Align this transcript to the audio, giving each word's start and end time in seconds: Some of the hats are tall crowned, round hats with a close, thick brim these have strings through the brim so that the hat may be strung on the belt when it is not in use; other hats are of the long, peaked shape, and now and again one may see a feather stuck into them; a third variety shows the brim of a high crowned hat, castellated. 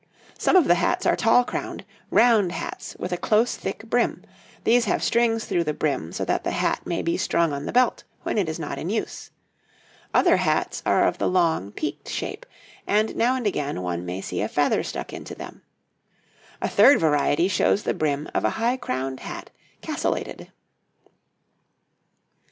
Some 0.35 0.55
of 0.55 0.65
the 0.67 0.73
hats 0.73 1.05
are 1.05 1.15
tall 1.15 1.43
crowned, 1.43 1.85
round 2.09 2.53
hats 2.53 2.95
with 2.97 3.11
a 3.11 3.17
close, 3.17 3.55
thick 3.55 3.83
brim 3.87 4.23
these 4.63 4.85
have 4.85 5.03
strings 5.03 5.45
through 5.45 5.63
the 5.63 5.75
brim 5.75 6.11
so 6.11 6.25
that 6.25 6.43
the 6.43 6.49
hat 6.49 6.87
may 6.87 7.03
be 7.03 7.17
strung 7.17 7.53
on 7.53 7.67
the 7.67 7.71
belt 7.71 8.03
when 8.23 8.39
it 8.39 8.49
is 8.49 8.57
not 8.57 8.79
in 8.79 8.89
use; 8.89 9.29
other 10.11 10.37
hats 10.37 10.81
are 10.87 11.05
of 11.05 11.19
the 11.19 11.27
long, 11.27 11.71
peaked 11.71 12.09
shape, 12.09 12.47
and 12.87 13.15
now 13.15 13.35
and 13.35 13.45
again 13.45 13.83
one 13.83 14.03
may 14.03 14.21
see 14.21 14.41
a 14.41 14.47
feather 14.47 14.81
stuck 14.81 15.13
into 15.13 15.35
them; 15.35 15.61
a 16.63 16.67
third 16.67 16.99
variety 16.99 17.47
shows 17.47 17.83
the 17.83 17.93
brim 17.93 18.27
of 18.33 18.43
a 18.43 18.49
high 18.57 18.77
crowned 18.77 19.19
hat, 19.19 19.51
castellated. 19.83 20.51